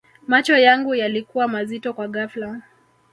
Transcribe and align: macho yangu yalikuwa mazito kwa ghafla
macho 0.27 0.57
yangu 0.57 0.95
yalikuwa 0.95 1.47
mazito 1.47 1.93
kwa 1.93 2.07
ghafla 2.07 2.61